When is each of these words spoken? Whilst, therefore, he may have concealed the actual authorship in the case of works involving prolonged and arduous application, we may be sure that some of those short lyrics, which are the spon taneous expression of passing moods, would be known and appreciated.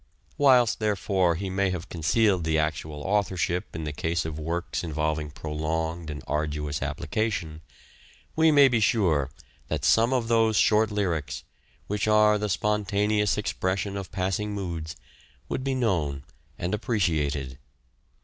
Whilst, 0.35 0.79
therefore, 0.79 1.35
he 1.35 1.47
may 1.51 1.69
have 1.69 1.87
concealed 1.87 2.43
the 2.43 2.57
actual 2.57 3.03
authorship 3.03 3.75
in 3.75 3.83
the 3.83 3.93
case 3.93 4.25
of 4.25 4.39
works 4.39 4.83
involving 4.83 5.29
prolonged 5.29 6.09
and 6.09 6.23
arduous 6.25 6.81
application, 6.81 7.61
we 8.35 8.49
may 8.49 8.67
be 8.67 8.79
sure 8.79 9.29
that 9.67 9.85
some 9.85 10.11
of 10.11 10.27
those 10.27 10.57
short 10.57 10.89
lyrics, 10.89 11.43
which 11.85 12.07
are 12.07 12.39
the 12.39 12.49
spon 12.49 12.83
taneous 12.83 13.37
expression 13.37 13.95
of 13.95 14.11
passing 14.11 14.55
moods, 14.55 14.95
would 15.47 15.63
be 15.63 15.75
known 15.75 16.23
and 16.57 16.73
appreciated. 16.73 17.59